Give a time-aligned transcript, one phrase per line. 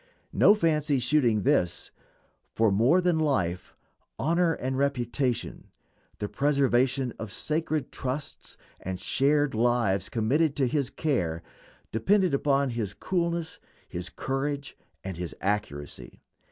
[0.33, 1.91] No fancy shooting this;
[2.55, 3.75] for more than life
[4.17, 5.67] honor and reputation,
[6.17, 11.43] the preservation of sacred trusts and cherished lives committed to his care,
[11.91, 16.23] depend upon his coolness, his courage, and his accuracy.